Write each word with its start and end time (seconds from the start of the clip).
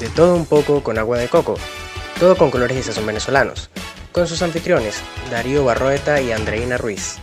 de 0.00 0.08
todo 0.08 0.34
un 0.34 0.46
poco 0.46 0.82
con 0.82 0.98
agua 0.98 1.18
de 1.18 1.28
coco, 1.28 1.56
todo 2.18 2.34
con 2.36 2.50
colores 2.50 2.78
y 2.78 2.82
sazón 2.82 3.06
venezolanos, 3.06 3.70
con 4.12 4.26
sus 4.26 4.40
anfitriones, 4.40 4.96
Darío 5.30 5.64
Barroeta 5.64 6.20
y 6.22 6.32
Andreina 6.32 6.78
Ruiz. 6.78 7.18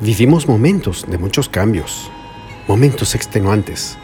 Vivimos 0.00 0.46
momentos 0.46 1.06
de 1.08 1.16
muchos 1.16 1.48
cambios, 1.48 2.10
momentos 2.68 3.14
extenuantes, 3.14 3.96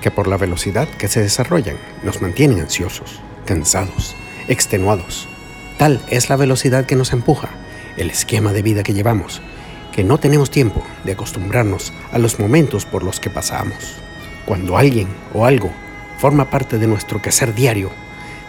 que 0.00 0.10
por 0.10 0.26
la 0.26 0.36
velocidad 0.36 0.88
que 0.88 1.08
se 1.08 1.22
desarrollan 1.22 1.76
nos 2.02 2.20
mantienen 2.20 2.60
ansiosos, 2.60 3.20
cansados, 3.46 4.16
extenuados. 4.48 5.28
Tal 5.78 6.02
es 6.10 6.28
la 6.28 6.36
velocidad 6.36 6.86
que 6.86 6.96
nos 6.96 7.12
empuja, 7.12 7.50
el 7.96 8.10
esquema 8.10 8.52
de 8.52 8.62
vida 8.62 8.82
que 8.82 8.94
llevamos, 8.94 9.40
que 9.94 10.02
no 10.02 10.18
tenemos 10.18 10.50
tiempo 10.50 10.82
de 11.04 11.12
acostumbrarnos 11.12 11.92
a 12.12 12.18
los 12.18 12.40
momentos 12.40 12.84
por 12.84 13.04
los 13.04 13.20
que 13.20 13.30
pasamos. 13.30 13.94
Cuando 14.44 14.76
alguien 14.76 15.08
o 15.34 15.44
algo 15.46 15.72
forma 16.18 16.50
parte 16.50 16.78
de 16.78 16.86
nuestro 16.86 17.22
quehacer 17.22 17.54
diario, 17.54 17.90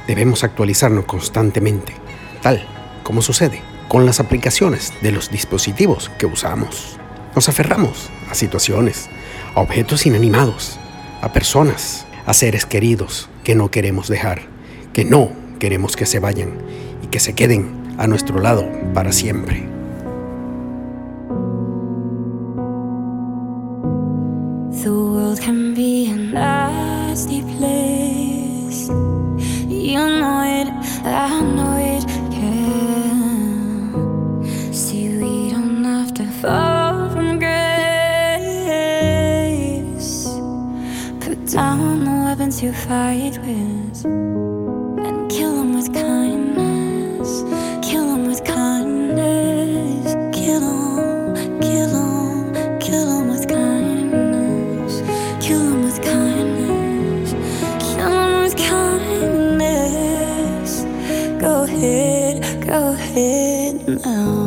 debemos 0.08 0.44
actualizarnos 0.44 1.06
constantemente, 1.06 1.94
tal 2.42 2.68
como 3.04 3.22
sucede 3.22 3.62
con 3.88 4.06
las 4.06 4.20
aplicaciones 4.20 4.94
de 5.02 5.12
los 5.12 5.32
dispositivos 5.32 6.12
que 6.20 6.26
usamos. 6.26 7.00
Nos 7.36 7.50
aferramos 7.50 8.10
a 8.30 8.36
situaciones, 8.36 9.10
a 9.56 9.62
objetos 9.62 10.06
inanimados, 10.06 10.80
a 11.22 11.32
personas, 11.32 12.06
a 12.26 12.34
seres 12.34 12.66
queridos 12.66 13.30
que 13.44 13.56
no 13.56 13.72
queremos 13.72 14.08
dejar, 14.08 14.42
que 14.94 15.06
no 15.06 15.32
queremos 15.60 15.96
que 15.96 16.06
se 16.06 16.20
vayan 16.20 16.60
y 17.04 17.08
que 17.08 17.20
se 17.20 17.34
queden 17.34 17.96
a 17.98 18.08
nuestro 18.08 18.40
lado 18.40 18.70
para 18.94 19.12
siempre. 19.12 19.68
Nasty 27.10 27.42
place. 27.58 28.88
You 29.68 29.98
know 30.20 30.42
it, 30.60 30.68
I 31.04 31.42
know 31.56 31.76
it 31.96 32.06
can. 32.36 33.94
See, 34.72 35.10
we 35.18 35.50
don't 35.50 35.84
have 35.86 36.14
to 36.20 36.26
fall 36.42 37.10
from 37.10 37.40
grace. 37.40 37.50
Put 41.20 41.40
down 41.48 42.06
the 42.06 42.12
weapons 42.26 42.62
you 42.62 42.74
fight 42.74 43.40
with 43.40 44.06
out. 63.98 64.39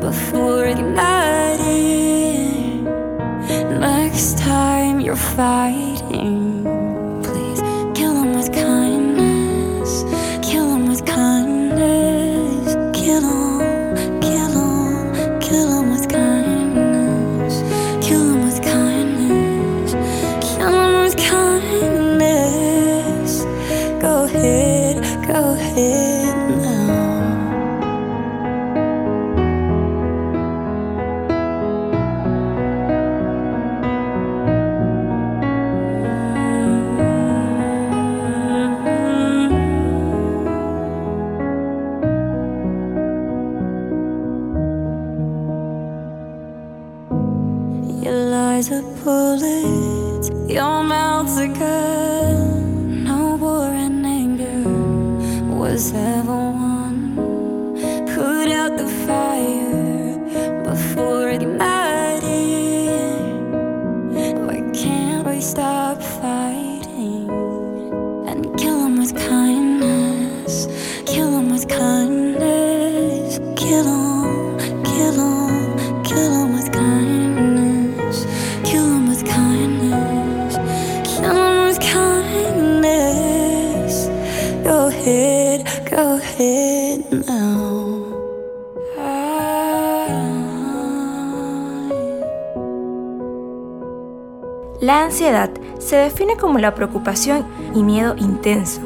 Before 0.00 0.66
igniting. 0.66 1.64
Next 3.80 4.38
time 4.38 5.00
you're 5.00 5.16
Lies 48.56 48.72
are 48.72 48.80
bullets, 49.04 50.30
your 50.48 50.82
mouth's 50.82 51.36
a 51.36 51.46
gun. 51.46 53.04
No 53.04 53.36
war 53.36 53.66
and 53.66 54.06
anger 54.06 54.62
was 55.54 55.92
ever 55.92 56.40
won. 56.62 56.96
Put 58.14 58.48
out 58.50 58.78
the 58.78 58.88
fire 59.06 60.16
before 60.64 61.28
igniting. 61.28 61.66
Why 64.46 64.60
can't 64.72 65.26
we 65.26 65.42
stop 65.42 66.00
La 86.38 86.44
ansiedad 95.04 95.50
se 95.78 95.96
define 95.96 96.36
como 96.36 96.58
la 96.58 96.74
preocupación 96.74 97.46
y 97.74 97.82
miedo 97.82 98.14
intenso, 98.18 98.82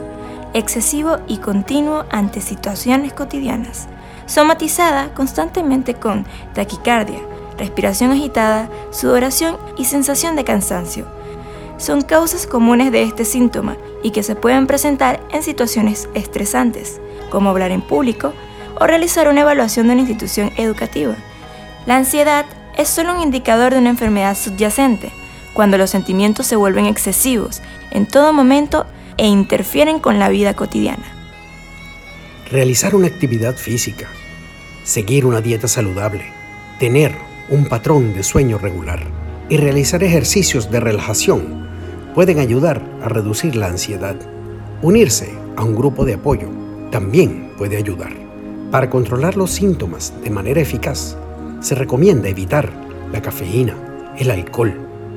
excesivo 0.55 1.17
y 1.27 1.39
continuo 1.39 2.05
ante 2.11 2.41
situaciones 2.41 3.13
cotidianas, 3.13 3.89
somatizada 4.27 5.13
constantemente 5.15 5.95
con 5.95 6.27
taquicardia, 6.55 7.19
respiración 7.59 8.13
agitada, 8.13 8.71
sudoración 8.93 9.57
y 9.77 9.87
sensación 9.87 10.37
de 10.37 10.45
cansancio. 10.45 11.07
Son 11.79 12.03
causas 12.03 12.47
comunes 12.47 12.93
de 12.93 13.03
este 13.03 13.25
síntoma 13.25 13.77
y 14.05 14.13
que 14.13 14.23
se 14.23 14.37
pueden 14.37 14.69
presentar 14.69 15.21
en 15.33 15.43
situaciones 15.43 16.09
estresantes, 16.15 17.01
como 17.31 17.51
hablar 17.51 17.71
en 17.71 17.81
público 17.81 18.35
o 18.79 18.87
realizar 18.87 19.29
una 19.29 19.43
evaluación 19.43 19.87
de 19.87 19.93
una 19.95 20.03
institución 20.03 20.53
educativa. 20.57 21.15
La 21.87 21.97
ansiedad 21.97 22.47
es 22.77 22.89
solo 22.89 23.15
un 23.15 23.23
indicador 23.23 23.73
de 23.73 23.79
una 23.79 23.91
enfermedad 23.91 24.37
subyacente, 24.37 25.13
cuando 25.55 25.79
los 25.79 25.91
sentimientos 25.91 26.47
se 26.47 26.57
vuelven 26.57 26.87
excesivos 26.87 27.63
en 27.91 28.07
todo 28.07 28.33
momento 28.33 28.87
e 29.17 29.27
interfieren 29.27 29.99
con 29.99 30.19
la 30.19 30.29
vida 30.29 30.55
cotidiana. 30.55 31.05
Realizar 32.51 32.95
una 32.95 33.07
actividad 33.07 33.57
física, 33.57 34.09
seguir 34.83 35.27
una 35.27 35.41
dieta 35.41 35.69
saludable, 35.69 36.33
tener 36.79 37.15
un 37.49 37.67
patrón 37.67 38.15
de 38.15 38.23
sueño 38.23 38.59
regular 38.59 39.01
y 39.49 39.57
realizar 39.57 40.03
ejercicios 40.03 40.71
de 40.71 40.81
relajación 40.81 41.69
pueden 42.15 42.39
ayudar 42.39 42.83
a 43.03 43.09
reducir 43.09 43.57
la 43.57 43.67
ansiedad. 43.67 44.17
Unirse 44.83 45.35
a 45.57 45.65
un 45.65 45.77
grupo 45.77 46.05
de 46.05 46.15
apoyo 46.15 46.60
también 46.91 47.53
puede 47.57 47.77
ayudar. 47.77 48.13
Para 48.71 48.89
controlar 48.89 49.37
los 49.37 49.51
síntomas 49.51 50.13
de 50.23 50.31
manera 50.31 50.61
eficaz, 50.61 51.17
se 51.61 51.75
recomienda 51.75 52.29
evitar 52.29 52.71
la 53.13 53.21
cafeína, 53.21 53.75
el 54.19 54.31
alcohol 54.31 54.75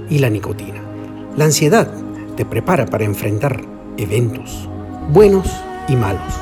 y 0.09 0.19
la 0.19 0.29
nicotina. 0.29 0.81
La 1.37 1.45
ansiedad 1.45 1.87
te 2.35 2.45
prepara 2.45 2.85
para 2.85 3.05
enfrentar 3.05 3.61
eventos, 3.97 4.67
buenos 5.11 5.47
y 5.87 5.95
malos. 5.95 6.33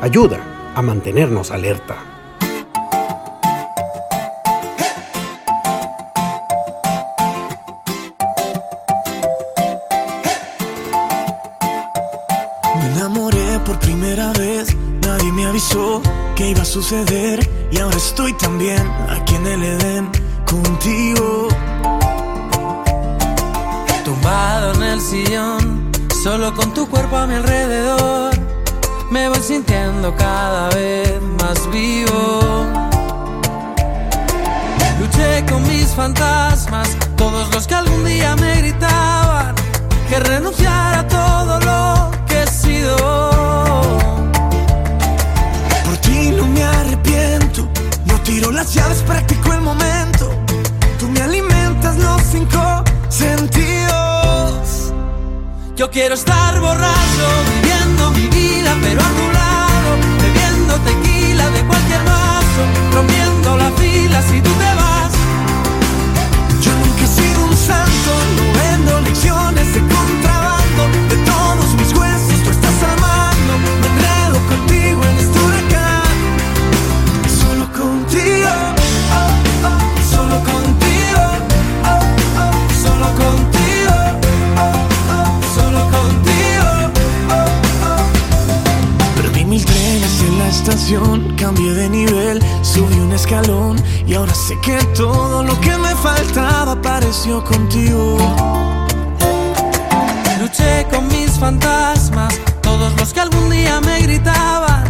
Ayuda 0.00 0.38
a 0.74 0.82
mantenernos 0.82 1.50
alerta. 1.50 1.96
Por 13.68 13.78
primera 13.80 14.32
vez, 14.32 14.74
nadie 15.02 15.30
me 15.30 15.44
avisó 15.44 16.00
que 16.34 16.48
iba 16.48 16.62
a 16.62 16.64
suceder 16.64 17.38
y 17.70 17.78
ahora 17.78 17.98
estoy 17.98 18.32
también 18.32 18.82
aquí 19.10 19.34
en 19.34 19.46
el 19.46 19.62
Edén 19.62 20.10
contigo. 20.46 21.48
Tumbado 24.06 24.72
en 24.72 24.82
el 24.82 25.00
sillón, 25.02 25.92
solo 26.22 26.54
con 26.54 26.72
tu 26.72 26.88
cuerpo 26.88 27.18
a 27.18 27.26
mi 27.26 27.34
alrededor, 27.34 28.32
me 29.10 29.28
voy 29.28 29.40
sintiendo 29.40 30.16
cada 30.16 30.70
vez 30.70 31.20
más 31.38 31.70
vivo. 31.70 32.64
Luché 34.98 35.44
con 35.46 35.62
mis 35.68 35.88
fantasmas, 35.88 36.96
todos 37.16 37.54
los 37.54 37.66
que 37.66 37.74
algún 37.74 38.02
día 38.06 38.34
me 38.36 38.62
gritaban 38.62 39.54
que 40.08 40.18
renunciara 40.20 41.00
a 41.00 41.06
todo 41.06 41.57
Yo 55.78 55.88
quiero 55.88 56.14
estar 56.16 56.60
borracho, 56.60 57.67
subí 92.62 92.98
un 93.00 93.12
escalón 93.12 93.76
y 94.06 94.14
ahora 94.14 94.34
sé 94.34 94.56
que 94.60 94.76
todo 94.94 95.42
lo 95.42 95.58
que 95.60 95.76
me 95.76 95.94
faltaba 95.96 96.72
apareció 96.72 97.42
contigo. 97.42 98.18
Luché 100.40 100.86
con 100.90 101.08
mis 101.08 101.32
fantasmas, 101.38 102.38
todos 102.62 102.94
los 102.98 103.12
que 103.12 103.20
algún 103.20 103.50
día 103.50 103.80
me 103.80 104.00
gritaban 104.02 104.84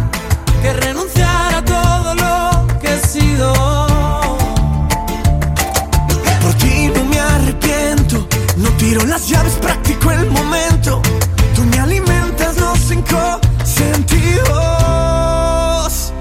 que 0.61 0.73
renunciara 0.73 1.57
a 1.57 1.65
todo 1.65 2.15
lo 2.15 2.79
que 2.79 2.93
he 2.93 2.99
sido. 2.99 3.68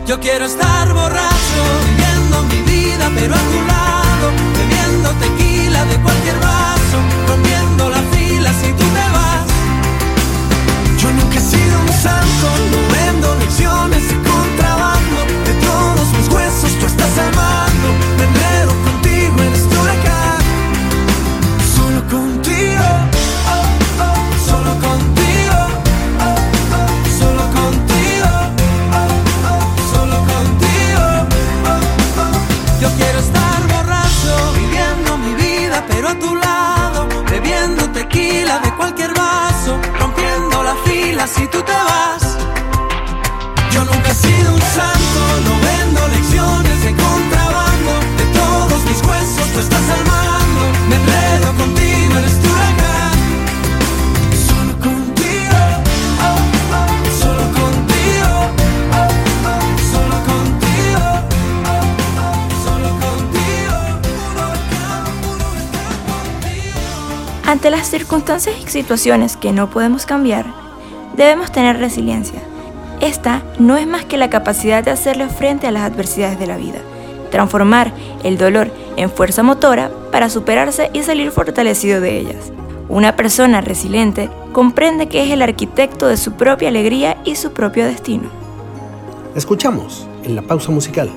Yo 0.09 0.19
quiero 0.21 0.47
estar 0.47 0.91
borracho, 0.95 1.63
viviendo 1.87 2.43
mi 2.45 2.63
vida, 2.63 3.11
pero 3.15 3.35
a 3.35 3.39
tu 3.39 3.67
lado, 3.67 3.78
Ante 67.49 67.71
las 67.71 67.89
circunstancias 67.89 68.57
y 68.63 68.69
situaciones 68.69 69.39
que 69.39 69.53
no 69.53 69.71
podemos 69.71 70.05
cambiar, 70.05 70.45
debemos 71.17 71.51
tener 71.51 71.79
resiliencia. 71.79 72.43
Esta 73.01 73.43
no 73.59 73.79
es 73.79 73.87
más 73.87 74.05
que 74.05 74.19
la 74.19 74.29
capacidad 74.29 74.85
de 74.85 74.91
hacerle 74.91 75.31
frente 75.31 75.67
a 75.67 75.71
las 75.71 75.91
adversidades 75.91 76.39
de 76.39 76.47
la 76.47 76.59
vida, 76.59 76.81
transformar 77.31 77.95
el 78.23 78.37
dolor 78.37 78.71
en 78.99 79.09
fuerza 79.09 79.43
motora 79.43 79.91
para 80.13 80.29
superarse 80.29 80.91
y 80.93 81.03
salir 81.05 81.31
fortalecido 81.31 82.03
de 82.03 82.19
ellas. 82.19 82.53
Una 82.91 83.17
persona 83.17 83.63
resiliente 83.63 84.29
comprende 84.53 85.09
que 85.09 85.25
es 85.25 85.31
el 85.31 85.41
arquitecto 85.41 86.07
de 86.07 86.19
su 86.19 86.33
propia 86.33 86.69
alegría 86.69 87.17
y 87.25 87.37
su 87.37 87.53
propio 87.53 87.87
destino. 87.87 88.29
Escuchamos 89.35 90.07
en 90.23 90.37
la 90.37 90.43
pausa 90.43 90.71
musical 90.71 91.09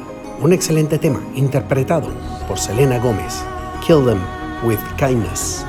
un 0.41 0.53
excelente 0.53 0.97
tema 0.97 1.19
interpretado 1.35 2.07
por 2.47 2.57
Selena 2.57 2.99
Gómez, 2.99 3.43
Kill 3.85 4.05
Them 4.05 4.21
with 4.63 4.79
Kindness, 4.97 5.65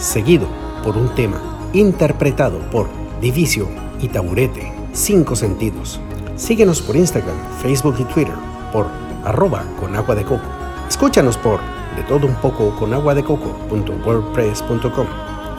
seguido 0.00 0.48
por 0.82 0.96
un 0.96 1.14
tema 1.14 1.40
interpretado 1.72 2.58
por 2.70 2.88
Divicio 3.20 3.68
y 4.00 4.08
Taburete, 4.08 4.72
Cinco 4.92 5.36
Sentidos. 5.36 6.00
Síguenos 6.36 6.80
por 6.80 6.96
Instagram, 6.96 7.36
Facebook 7.62 7.96
y 7.98 8.04
Twitter 8.04 8.34
por 8.72 8.86
arroba 9.24 9.64
con 9.78 9.94
agua 9.94 10.14
de 10.14 10.24
coco. 10.24 10.46
Escúchanos 10.88 11.36
por 11.36 11.60
de 11.96 12.02
todo 12.04 12.26
un 12.26 12.34
poco 12.36 12.74
con 12.76 12.94
agua 12.94 13.14
de 13.14 13.22
coco.wordpress.com. 13.22 15.06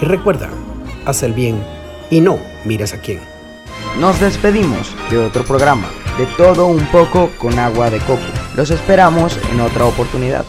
Y 0.02 0.06
recuerda, 0.06 0.50
haz 1.06 1.24
el 1.24 1.34
bien 1.34 1.64
y 2.10 2.20
no 2.20 2.40
mires 2.66 2.94
a 2.94 3.00
quién. 3.00 3.20
Nos 4.00 4.20
despedimos 4.20 4.96
de 5.10 5.20
otro 5.20 5.44
programa, 5.44 5.88
de 6.18 6.26
todo 6.38 6.66
un 6.66 6.86
poco 6.88 7.30
con 7.38 7.60
agua 7.60 7.90
de 7.90 8.00
coco. 8.00 8.22
Los 8.56 8.72
esperamos 8.72 9.40
en 9.52 9.62
otra 9.62 9.86
oportunidad. 9.86 10.46